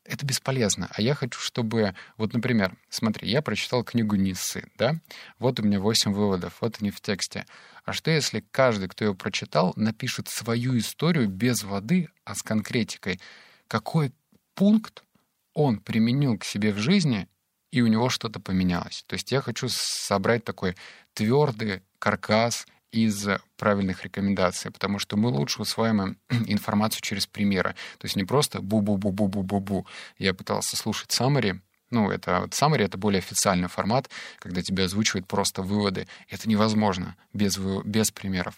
Это 0.07 0.25
бесполезно. 0.25 0.87
А 0.89 1.01
я 1.01 1.13
хочу, 1.13 1.39
чтобы... 1.39 1.93
Вот, 2.15 2.33
например, 2.33 2.77
смотри, 2.89 3.29
я 3.29 3.41
прочитал 3.41 3.83
книгу 3.83 4.15
Ниссы, 4.15 4.71
да? 4.77 4.95
Вот 5.37 5.59
у 5.59 5.63
меня 5.63 5.81
8 5.81 6.13
выводов, 6.13 6.57
вот 6.61 6.77
они 6.79 6.91
в 6.91 7.01
тексте. 7.01 7.45
А 7.83 7.91
что, 7.91 8.09
если 8.09 8.43
каждый, 8.51 8.87
кто 8.87 9.03
ее 9.03 9.15
прочитал, 9.15 9.73
напишет 9.75 10.29
свою 10.29 10.77
историю 10.77 11.27
без 11.27 11.63
воды, 11.63 12.07
а 12.23 12.35
с 12.35 12.41
конкретикой? 12.41 13.19
Какой 13.67 14.13
пункт 14.55 15.03
он 15.53 15.79
применил 15.79 16.37
к 16.37 16.45
себе 16.45 16.71
в 16.71 16.77
жизни, 16.77 17.27
и 17.71 17.81
у 17.81 17.87
него 17.87 18.09
что-то 18.09 18.39
поменялось. 18.39 19.03
То 19.07 19.15
есть 19.15 19.31
я 19.31 19.41
хочу 19.41 19.67
собрать 19.69 20.45
такой 20.45 20.77
твердый 21.13 21.83
каркас 21.99 22.65
из 23.05 23.27
правильных 23.57 24.03
рекомендаций, 24.03 24.71
потому 24.71 24.99
что 24.99 25.17
мы 25.17 25.29
лучше 25.29 25.61
усваиваем 25.61 26.17
информацию 26.29 27.01
через 27.01 27.27
примеры. 27.27 27.75
То 27.97 28.05
есть 28.05 28.15
не 28.15 28.23
просто 28.23 28.59
бу-бу-бу-бу-бу-бу-бу. 28.59 29.85
Я 30.17 30.33
пытался 30.33 30.75
слушать 30.75 31.09
summary, 31.11 31.59
ну, 31.89 32.11
это 32.11 32.41
вот 32.41 32.51
summary— 32.51 32.83
это 32.85 32.97
более 32.97 33.19
официальный 33.19 33.69
формат, 33.69 34.09
когда 34.39 34.61
тебе 34.61 34.83
озвучивают 34.83 35.25
просто 35.25 35.61
выводы. 35.61 36.07
Это 36.29 36.49
невозможно 36.49 37.15
без, 37.33 37.57
без 37.57 38.11
примеров. 38.11 38.57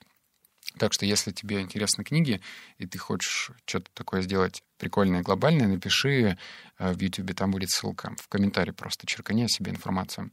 Так 0.77 0.93
что 0.93 1.05
если 1.05 1.31
тебе 1.31 1.62
интересны 1.62 2.03
книги, 2.03 2.41
и 2.77 2.86
ты 2.86 2.98
хочешь 2.98 3.51
что-то 3.65 3.89
такое 3.93 4.22
сделать 4.22 4.63
прикольное, 4.77 5.22
глобальное, 5.22 5.67
напиши 5.67 6.38
э, 6.77 6.93
в 6.93 7.00
YouTube, 7.00 7.36
там 7.36 7.51
будет 7.51 7.69
ссылка. 7.69 8.15
В 8.17 8.27
комментарии 8.27 8.72
просто 8.72 9.08
черкани 9.08 9.46
о 9.46 9.48
себе 9.48 9.72
информацию. 9.72 10.31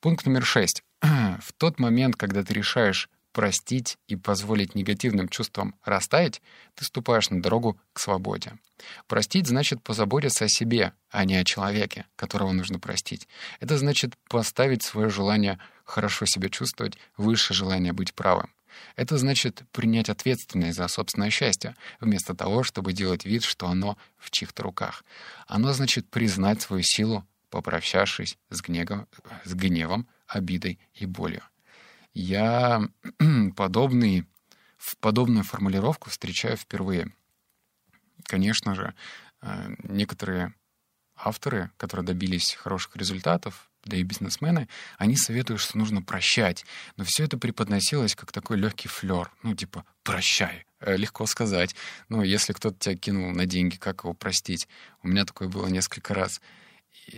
Пункт 0.00 0.24
номер 0.26 0.44
шесть. 0.44 0.82
В 1.02 1.52
тот 1.56 1.78
момент, 1.78 2.16
когда 2.16 2.42
ты 2.42 2.54
решаешь 2.54 3.10
простить 3.36 3.98
и 4.08 4.16
позволить 4.16 4.74
негативным 4.74 5.28
чувствам 5.28 5.74
растаять, 5.84 6.40
ты 6.74 6.86
ступаешь 6.86 7.28
на 7.28 7.42
дорогу 7.42 7.78
к 7.92 8.00
свободе. 8.00 8.54
Простить 9.08 9.46
значит 9.46 9.82
позаботиться 9.82 10.46
о 10.46 10.48
себе, 10.48 10.94
а 11.10 11.26
не 11.26 11.36
о 11.36 11.44
человеке, 11.44 12.06
которого 12.16 12.52
нужно 12.52 12.78
простить. 12.78 13.28
Это 13.60 13.76
значит 13.76 14.16
поставить 14.30 14.82
свое 14.82 15.10
желание 15.10 15.58
хорошо 15.84 16.24
себя 16.24 16.48
чувствовать 16.48 16.96
выше 17.18 17.52
желания 17.52 17.92
быть 17.92 18.14
правым. 18.14 18.50
Это 18.96 19.18
значит 19.18 19.64
принять 19.70 20.08
ответственность 20.08 20.78
за 20.78 20.88
собственное 20.88 21.28
счастье, 21.28 21.76
вместо 22.00 22.34
того, 22.34 22.62
чтобы 22.62 22.94
делать 22.94 23.26
вид, 23.26 23.44
что 23.44 23.66
оно 23.66 23.98
в 24.16 24.30
чьих-то 24.30 24.62
руках. 24.62 25.04
Оно 25.46 25.74
значит 25.74 26.08
признать 26.08 26.62
свою 26.62 26.82
силу, 26.82 27.26
попрощавшись 27.50 28.38
с 28.48 28.62
гневом, 28.62 29.06
с 29.44 29.52
гневом 29.52 30.08
обидой 30.26 30.78
и 30.94 31.04
болью. 31.04 31.42
Я 32.18 32.80
подобный, 33.56 34.24
подобную 35.00 35.44
формулировку 35.44 36.08
встречаю 36.08 36.56
впервые. 36.56 37.12
Конечно 38.24 38.74
же, 38.74 38.94
э, 39.42 39.74
некоторые 39.82 40.54
авторы, 41.14 41.70
которые 41.76 42.06
добились 42.06 42.54
хороших 42.54 42.96
результатов, 42.96 43.70
да 43.84 43.98
и 43.98 44.02
бизнесмены, 44.02 44.66
они 44.96 45.14
советуют, 45.14 45.60
что 45.60 45.76
нужно 45.76 46.00
прощать. 46.00 46.64
Но 46.96 47.04
все 47.04 47.24
это 47.24 47.36
преподносилось 47.36 48.14
как 48.14 48.32
такой 48.32 48.56
легкий 48.56 48.88
флер. 48.88 49.30
Ну, 49.42 49.54
типа, 49.54 49.84
прощай. 50.02 50.64
Э, 50.80 50.96
легко 50.96 51.26
сказать. 51.26 51.76
Ну, 52.08 52.22
если 52.22 52.54
кто-то 52.54 52.78
тебя 52.78 52.96
кинул 52.96 53.30
на 53.32 53.44
деньги, 53.44 53.76
как 53.76 54.04
его 54.04 54.14
простить? 54.14 54.68
У 55.02 55.08
меня 55.08 55.26
такое 55.26 55.48
было 55.48 55.66
несколько 55.66 56.14
раз. 56.14 56.40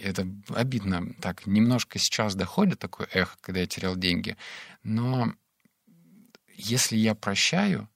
Это 0.03 0.29
обидно. 0.49 1.15
Так, 1.21 1.47
немножко 1.47 1.99
сейчас 1.99 2.35
доходит 2.35 2.79
такой 2.79 3.07
эхо, 3.13 3.37
когда 3.41 3.61
я 3.61 3.67
терял 3.67 3.97
деньги. 3.97 4.37
Но 4.83 5.33
если 6.55 6.97
я 6.97 7.15
прощаю, 7.15 7.89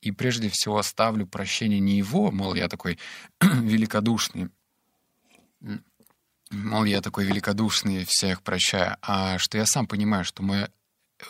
и 0.00 0.12
прежде 0.12 0.50
всего 0.50 0.78
оставлю 0.78 1.26
прощение 1.26 1.80
не 1.80 1.96
его, 1.96 2.30
мол, 2.30 2.54
я 2.54 2.68
такой 2.68 2.98
великодушный, 3.40 4.50
мол, 6.50 6.84
я 6.84 7.00
такой 7.00 7.24
великодушный, 7.24 8.04
всех 8.04 8.42
прощаю, 8.42 8.96
а 9.02 9.38
что 9.38 9.58
я 9.58 9.66
сам 9.66 9.86
понимаю, 9.86 10.24
что 10.24 10.42
мое 10.42 10.70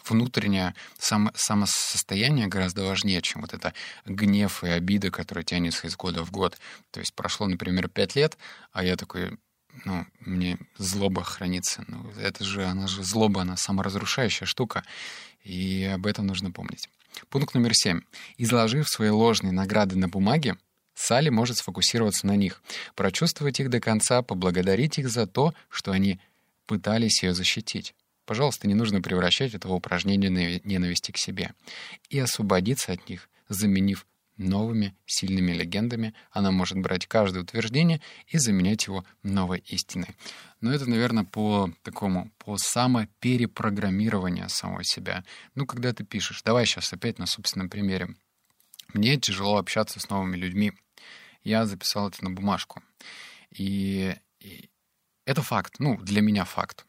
внутреннее 0.05 0.75
сам, 0.99 1.31
самосостояние 1.35 2.47
гораздо 2.47 2.85
важнее, 2.85 3.23
чем 3.23 3.43
вот 3.43 3.55
это 3.55 3.75
гнев 4.07 4.65
и 4.65 4.69
обида, 4.69 5.11
которая 5.11 5.45
тянется 5.45 5.87
из 5.87 5.97
года 5.97 6.25
в 6.25 6.31
год. 6.31 6.59
То 6.91 7.01
есть 7.01 7.15
прошло, 7.15 7.47
например, 7.47 7.89
пять 7.89 8.17
лет, 8.17 8.37
а 8.73 8.85
я 8.85 8.97
такой, 8.97 9.39
ну, 9.85 10.07
мне 10.21 10.59
злоба 10.79 11.23
хранится. 11.25 11.85
Ну, 11.89 12.11
это 12.19 12.45
же, 12.45 12.65
она 12.65 12.87
же 12.87 13.03
злоба, 13.03 13.43
она 13.43 13.57
саморазрушающая 13.57 14.47
штука. 14.47 14.85
И 15.43 15.85
об 15.85 16.07
этом 16.07 16.27
нужно 16.27 16.51
помнить. 16.51 16.89
Пункт 17.29 17.55
номер 17.55 17.75
семь. 17.75 18.01
Изложив 18.39 18.89
свои 18.89 19.11
ложные 19.11 19.53
награды 19.53 19.97
на 19.97 20.09
бумаге, 20.09 20.57
Салли 20.95 21.29
может 21.29 21.59
сфокусироваться 21.59 22.27
на 22.27 22.37
них, 22.37 22.63
прочувствовать 22.95 23.61
их 23.61 23.69
до 23.69 23.81
конца, 23.81 24.23
поблагодарить 24.23 24.99
их 24.99 25.09
за 25.11 25.27
то, 25.27 25.53
что 25.69 25.91
они 25.91 26.21
пытались 26.67 27.23
ее 27.23 27.35
защитить. 27.35 27.95
Пожалуйста, 28.27 28.67
не 28.69 28.75
нужно 28.75 29.03
превращать 29.03 29.55
это 29.55 29.69
в 29.69 29.73
упражнение 29.75 30.61
ненависти 30.65 31.11
к 31.11 31.19
себе. 31.19 31.53
И 32.09 32.19
освободиться 32.19 32.93
от 32.93 33.09
них, 33.09 33.29
заменив 33.49 34.07
новыми 34.37 34.97
сильными 35.07 35.53
легендами. 35.53 36.15
Она 36.31 36.51
может 36.51 36.79
брать 36.79 37.07
каждое 37.07 37.43
утверждение 37.43 38.01
и 38.27 38.39
заменять 38.39 38.87
его 38.87 39.05
новой 39.23 39.59
истиной. 39.67 40.09
Но 40.61 40.73
это, 40.73 40.89
наверное, 40.89 41.25
по 41.25 41.71
такому, 41.83 42.31
по 42.39 42.57
самоперепрограммированию 42.57 44.49
самого 44.49 44.85
себя. 44.85 45.25
Ну, 45.55 45.67
когда 45.67 45.93
ты 45.93 46.05
пишешь, 46.05 46.43
давай 46.43 46.67
сейчас 46.67 46.93
опять 46.93 47.19
на 47.19 47.27
собственном 47.27 47.69
примере. 47.69 48.15
Мне 48.93 49.17
тяжело 49.19 49.59
общаться 49.59 50.01
с 50.01 50.09
новыми 50.09 50.37
людьми 50.37 50.73
я 51.45 51.67
записал 51.67 52.09
это 52.09 52.25
на 52.25 52.31
бумажку. 52.31 52.83
И, 53.51 54.17
и 54.41 54.71
это 55.27 55.43
факт, 55.43 55.75
ну, 55.79 55.97
для 55.99 56.23
меня 56.23 56.45
факт. 56.45 56.87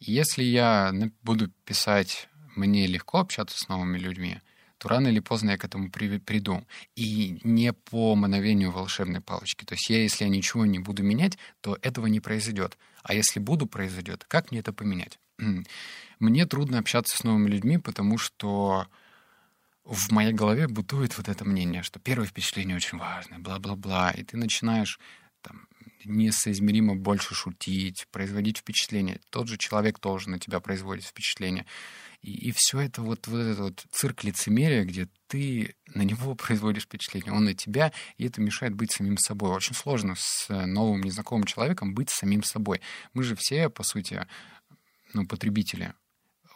если 0.00 0.42
я 0.42 0.92
буду 1.22 1.48
писать 1.64 2.28
«мне 2.56 2.86
легко 2.86 3.18
общаться 3.18 3.58
с 3.58 3.68
новыми 3.68 3.98
людьми», 3.98 4.40
то 4.80 4.88
рано 4.88 5.08
или 5.08 5.20
поздно 5.20 5.50
я 5.50 5.58
к 5.58 5.64
этому 5.64 5.90
при, 5.90 6.18
приду. 6.18 6.64
И 6.96 7.38
не 7.44 7.74
по 7.74 8.14
мановению 8.14 8.70
волшебной 8.72 9.20
палочки. 9.20 9.66
То 9.66 9.74
есть 9.74 9.90
я, 9.90 10.02
если 10.02 10.24
я 10.24 10.30
ничего 10.30 10.64
не 10.64 10.78
буду 10.78 11.02
менять, 11.02 11.36
то 11.60 11.78
этого 11.82 12.06
не 12.06 12.18
произойдет. 12.18 12.78
А 13.02 13.12
если 13.12 13.40
буду 13.40 13.66
произойдет, 13.66 14.24
как 14.26 14.50
мне 14.50 14.60
это 14.60 14.72
поменять? 14.72 15.18
Мне 16.18 16.44
трудно 16.44 16.78
общаться 16.78 17.16
с 17.16 17.24
новыми 17.24 17.48
людьми, 17.48 17.78
потому 17.78 18.18
что 18.18 18.86
в 19.84 20.10
моей 20.12 20.32
голове 20.32 20.68
бытует 20.68 21.16
вот 21.16 21.28
это 21.28 21.46
мнение, 21.46 21.82
что 21.82 21.98
первое 21.98 22.26
впечатление 22.26 22.76
очень 22.76 22.98
важное, 22.98 23.38
бла-бла-бла, 23.38 24.10
и 24.10 24.22
ты 24.22 24.36
начинаешь 24.36 25.00
там, 25.42 25.68
несоизмеримо 26.04 26.96
больше 26.96 27.34
шутить, 27.34 28.06
производить 28.10 28.58
впечатление. 28.58 29.20
Тот 29.30 29.48
же 29.48 29.56
человек 29.58 29.98
тоже 29.98 30.30
на 30.30 30.38
тебя 30.38 30.60
производит 30.60 31.04
впечатление. 31.04 31.66
И, 32.22 32.48
и 32.48 32.52
все 32.54 32.80
это 32.80 33.02
вот, 33.02 33.26
вот 33.28 33.38
этот 33.38 33.58
вот 33.58 33.86
цирк 33.90 34.24
лицемерия, 34.24 34.84
где 34.84 35.08
ты 35.26 35.74
на 35.94 36.02
него 36.02 36.34
производишь 36.36 36.84
впечатление, 36.84 37.32
он 37.32 37.44
на 37.44 37.54
тебя, 37.54 37.92
и 38.16 38.26
это 38.26 38.40
мешает 38.40 38.74
быть 38.74 38.92
самим 38.92 39.18
собой. 39.18 39.50
Очень 39.50 39.74
сложно 39.74 40.14
с 40.16 40.48
новым 40.48 41.02
незнакомым 41.02 41.44
человеком 41.44 41.94
быть 41.94 42.10
самим 42.10 42.42
собой. 42.42 42.80
Мы 43.12 43.22
же 43.22 43.36
все, 43.36 43.68
по 43.68 43.82
сути, 43.82 44.26
ну, 45.12 45.26
потребители 45.26 45.94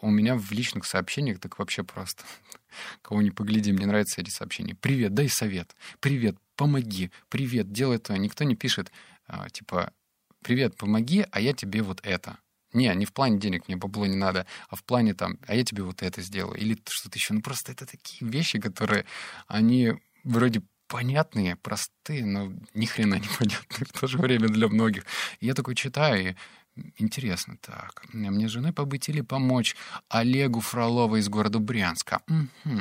у 0.05 0.11
меня 0.11 0.37
в 0.37 0.51
личных 0.53 0.85
сообщениях 0.85 1.41
так 1.41 1.59
вообще 1.59 1.83
просто. 1.83 2.25
Кого 3.03 3.23
не 3.23 3.31
погляди, 3.31 3.73
мне 3.73 3.87
нравятся 3.87 4.21
эти 4.21 4.31
сообщения. 4.31 4.75
«Привет, 4.75 5.15
дай 5.15 5.29
совет». 5.29 5.75
«Привет, 6.01 6.37
помоги». 6.57 7.11
«Привет, 7.29 7.73
делай 7.73 7.97
это». 7.97 8.17
Никто 8.19 8.45
не 8.45 8.57
пишет, 8.57 8.93
а, 9.27 9.49
типа, 9.51 9.93
«Привет, 10.43 10.77
помоги, 10.77 11.27
а 11.31 11.41
я 11.41 11.53
тебе 11.53 11.83
вот 11.83 12.01
это». 12.03 12.39
Не, 12.73 12.93
не 12.95 13.07
в 13.07 13.13
плане 13.13 13.39
денег, 13.39 13.69
мне 13.69 13.77
бабло 13.77 14.05
не 14.05 14.17
надо, 14.17 14.47
а 14.69 14.75
в 14.75 14.83
плане 14.83 15.15
там, 15.15 15.39
а 15.47 15.55
я 15.55 15.65
тебе 15.65 15.85
вот 15.85 16.03
это 16.03 16.21
сделаю. 16.23 16.59
Или 16.59 16.77
что-то 16.89 17.17
еще. 17.17 17.33
Ну, 17.33 17.41
просто 17.41 17.71
это 17.71 17.87
такие 17.87 18.29
вещи, 18.29 18.59
которые, 18.59 19.05
они 19.47 19.93
вроде 20.25 20.63
понятные, 20.89 21.57
простые, 21.57 22.25
но 22.25 22.53
ни 22.75 22.87
хрена 22.87 23.15
не 23.21 23.29
понятные 23.39 23.87
в 23.87 23.93
то 23.93 24.07
же 24.07 24.19
время 24.19 24.49
для 24.49 24.69
многих. 24.69 25.05
И 25.41 25.47
я 25.47 25.55
такой 25.55 25.75
читаю, 25.75 26.31
и 26.31 26.37
Интересно, 26.99 27.57
так. 27.61 28.05
Мне 28.13 28.49
с 28.49 28.51
женой 28.51 28.73
побыть 28.73 29.09
или 29.09 29.21
помочь 29.21 29.77
Олегу 30.09 30.61
Фролову 30.61 31.17
из 31.17 31.29
города 31.29 31.61
Брянска? 31.61 32.21
Угу. 32.29 32.81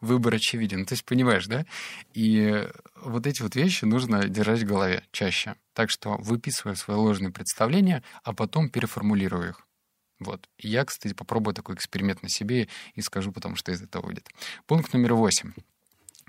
Выбор 0.00 0.34
очевиден. 0.34 0.84
То 0.86 0.94
есть, 0.94 1.04
понимаешь, 1.04 1.46
да? 1.46 1.66
И 2.14 2.68
вот 2.96 3.26
эти 3.26 3.42
вот 3.42 3.54
вещи 3.54 3.84
нужно 3.84 4.28
держать 4.28 4.62
в 4.62 4.66
голове 4.66 5.04
чаще. 5.12 5.54
Так 5.72 5.90
что 5.90 6.16
выписывай 6.18 6.76
свои 6.76 6.96
ложные 6.96 7.32
представления, 7.32 8.02
а 8.22 8.32
потом 8.32 8.68
переформулируй 8.68 9.50
их. 9.50 9.66
Вот. 10.20 10.48
Я, 10.58 10.84
кстати, 10.84 11.14
попробую 11.14 11.54
такой 11.54 11.76
эксперимент 11.76 12.22
на 12.22 12.28
себе 12.28 12.68
и 12.94 13.00
скажу 13.02 13.32
потом, 13.32 13.54
что 13.54 13.72
из 13.72 13.82
этого 13.82 14.06
выйдет. 14.06 14.28
Пункт 14.66 14.92
номер 14.92 15.14
восемь. 15.14 15.52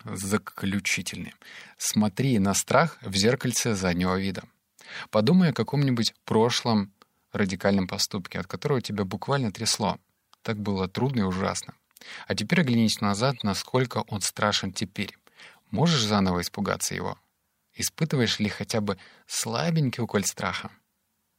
Заключительный. 0.05 1.33
Смотри 1.77 2.39
на 2.39 2.53
страх 2.53 2.97
в 3.01 3.15
зеркальце 3.15 3.75
заднего 3.75 4.15
вида. 4.19 4.43
Подумай 5.09 5.49
о 5.49 5.53
каком-нибудь 5.53 6.13
прошлом 6.23 6.93
радикальном 7.31 7.87
поступке, 7.87 8.39
от 8.39 8.47
которого 8.47 8.81
тебя 8.81 9.03
буквально 9.05 9.51
трясло. 9.51 9.99
Так 10.41 10.59
было 10.59 10.87
трудно 10.87 11.21
и 11.21 11.23
ужасно. 11.23 11.73
А 12.27 12.35
теперь 12.35 12.61
оглянись 12.61 13.01
назад, 13.01 13.43
насколько 13.43 14.03
он 14.07 14.21
страшен 14.21 14.71
теперь. 14.71 15.17
Можешь 15.71 16.03
заново 16.03 16.41
испугаться 16.41 16.95
его? 16.95 17.17
Испытываешь 17.73 18.39
ли 18.39 18.49
хотя 18.49 18.81
бы 18.81 18.97
слабенький 19.27 20.03
уколь 20.03 20.25
страха? 20.25 20.71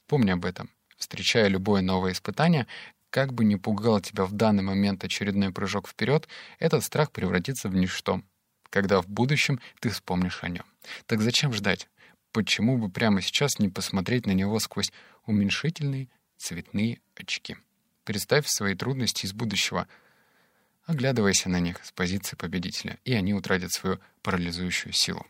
Помни 0.06 0.30
об 0.30 0.44
этом. 0.44 0.70
Встречая 0.96 1.48
любое 1.48 1.82
новое 1.82 2.12
испытание, 2.12 2.66
как 3.10 3.32
бы 3.32 3.44
ни 3.44 3.56
пугал 3.56 4.00
тебя 4.00 4.24
в 4.24 4.32
данный 4.32 4.62
момент 4.62 5.04
очередной 5.04 5.52
прыжок 5.52 5.88
вперед, 5.88 6.28
этот 6.58 6.84
страх 6.84 7.10
превратится 7.10 7.68
в 7.68 7.74
ничто, 7.74 8.22
когда 8.70 9.00
в 9.00 9.08
будущем 9.08 9.60
ты 9.80 9.90
вспомнишь 9.90 10.42
о 10.42 10.48
нем. 10.48 10.64
Так 11.06 11.20
зачем 11.20 11.52
ждать? 11.52 11.88
Почему 12.32 12.78
бы 12.78 12.88
прямо 12.88 13.20
сейчас 13.20 13.58
не 13.58 13.68
посмотреть 13.68 14.26
на 14.26 14.32
него 14.32 14.60
сквозь 14.60 14.92
уменьшительные 15.26 16.08
цветные 16.36 17.00
очки? 17.16 17.56
Представь 18.04 18.46
свои 18.46 18.74
трудности 18.74 19.26
из 19.26 19.32
будущего. 19.32 19.88
Оглядывайся 20.90 21.48
на 21.48 21.60
них 21.60 21.84
с 21.84 21.92
позиции 21.92 22.34
победителя, 22.34 22.98
и 23.04 23.14
они 23.14 23.32
утратят 23.32 23.72
свою 23.72 24.00
парализующую 24.22 24.92
силу. 24.92 25.24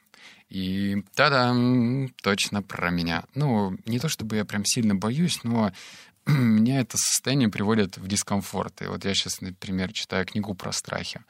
И 0.49 1.05
та-дам, 1.15 2.09
точно 2.23 2.63
про 2.63 2.89
меня. 2.89 3.25
Ну, 3.35 3.77
не 3.85 3.99
то 3.99 4.09
чтобы 4.09 4.37
я 4.37 4.47
прям 4.47 4.65
сильно 4.65 4.95
боюсь, 4.95 5.45
но 5.45 5.71
меня 6.27 6.81
это 6.81 6.97
состояние 6.97 7.51
приводит 7.51 7.99
в 7.99 8.09
дискомфорт. 8.09 8.81
И 8.81 8.87
вот 8.87 9.05
я 9.05 9.13
сейчас, 9.15 9.43
например, 9.43 9.93
читаю 9.93 10.25
книгу 10.25 10.55
про 10.55 10.73
страхи. 10.73 11.21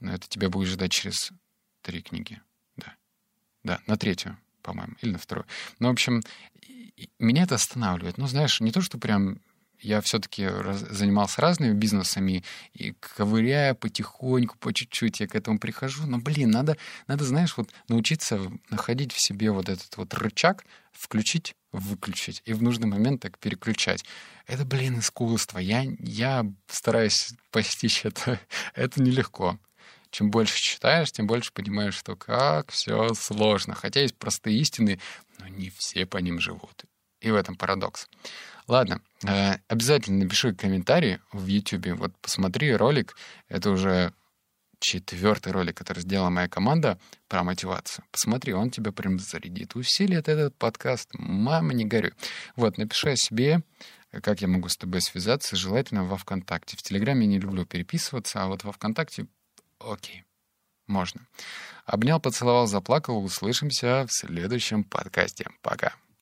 Но 0.00 0.12
это 0.12 0.28
тебя 0.28 0.50
будет 0.50 0.68
ждать 0.68 0.92
через 0.92 1.32
три 1.80 2.02
книги. 2.02 2.38
Да. 2.76 2.94
Да, 3.64 3.80
на 3.86 3.96
третью 3.96 4.36
по-моему, 4.62 4.94
или 5.00 5.12
на 5.12 5.18
вторую. 5.18 5.46
Ну, 5.78 5.88
в 5.88 5.92
общем, 5.92 6.22
меня 7.18 7.44
это 7.44 7.54
останавливает. 7.54 8.18
Ну, 8.18 8.26
знаешь, 8.26 8.60
не 8.60 8.72
то, 8.72 8.82
что 8.82 8.98
прям 8.98 9.40
я 9.80 10.00
все-таки 10.00 10.46
раз, 10.46 10.80
занимался 10.80 11.40
разными 11.40 11.72
бизнесами, 11.72 12.44
и 12.72 12.92
ковыряя 12.92 13.74
потихоньку, 13.74 14.56
по 14.58 14.72
чуть-чуть 14.72 15.20
я 15.20 15.28
к 15.28 15.34
этому 15.34 15.58
прихожу. 15.58 16.06
Но, 16.06 16.18
блин, 16.18 16.50
надо, 16.50 16.76
надо, 17.06 17.24
знаешь, 17.24 17.56
вот 17.56 17.70
научиться 17.88 18.40
находить 18.70 19.12
в 19.12 19.20
себе 19.20 19.50
вот 19.50 19.68
этот 19.68 19.96
вот 19.96 20.14
рычаг, 20.14 20.64
включить, 20.92 21.54
выключить, 21.72 22.42
и 22.44 22.52
в 22.52 22.62
нужный 22.62 22.86
момент 22.86 23.22
так 23.22 23.38
переключать. 23.38 24.04
Это, 24.46 24.64
блин, 24.64 24.98
искусство. 24.98 25.58
Я, 25.58 25.84
я 25.98 26.46
стараюсь 26.66 27.34
постичь 27.50 28.04
это. 28.04 28.40
Это 28.74 29.02
нелегко 29.02 29.58
чем 30.10 30.30
больше 30.30 30.60
читаешь, 30.60 31.12
тем 31.12 31.26
больше 31.26 31.52
понимаешь, 31.52 31.94
что 31.94 32.16
как 32.16 32.70
все 32.70 33.14
сложно. 33.14 33.74
Хотя 33.74 34.00
есть 34.00 34.16
простые 34.16 34.58
истины, 34.58 34.98
но 35.38 35.46
не 35.46 35.70
все 35.70 36.04
по 36.04 36.18
ним 36.18 36.40
живут. 36.40 36.84
И 37.20 37.30
в 37.30 37.36
этом 37.36 37.56
парадокс. 37.56 38.08
Ладно, 38.70 39.02
э, 39.26 39.56
обязательно 39.66 40.20
напиши 40.20 40.54
комментарий 40.54 41.18
в 41.32 41.44
YouTube. 41.44 41.98
Вот 41.98 42.16
посмотри 42.22 42.72
ролик. 42.72 43.16
Это 43.48 43.70
уже 43.72 44.12
четвертый 44.78 45.52
ролик, 45.52 45.76
который 45.76 46.02
сделала 46.04 46.30
моя 46.30 46.46
команда 46.46 46.96
про 47.26 47.42
мотивацию. 47.42 48.04
Посмотри, 48.12 48.52
он 48.52 48.70
тебя 48.70 48.92
прям 48.92 49.18
зарядит. 49.18 49.74
Усилит 49.74 50.28
этот 50.28 50.54
подкаст. 50.56 51.08
Мама, 51.14 51.74
не 51.74 51.84
горюй. 51.84 52.12
Вот, 52.54 52.78
напиши 52.78 53.10
о 53.10 53.16
себе, 53.16 53.64
как 54.22 54.40
я 54.40 54.46
могу 54.46 54.68
с 54.68 54.76
тобой 54.76 55.00
связаться, 55.00 55.56
желательно 55.56 56.04
во 56.04 56.16
ВКонтакте. 56.16 56.76
В 56.76 56.82
Телеграме 56.82 57.26
не 57.26 57.40
люблю 57.40 57.66
переписываться, 57.66 58.44
а 58.44 58.46
вот 58.46 58.62
во 58.62 58.70
ВКонтакте 58.70 59.26
Окей, 59.80 60.22
можно. 60.86 61.26
Обнял, 61.86 62.20
поцеловал, 62.20 62.68
заплакал. 62.68 63.20
Услышимся 63.24 64.06
в 64.06 64.12
следующем 64.12 64.84
подкасте. 64.84 65.48
Пока. 65.60 65.94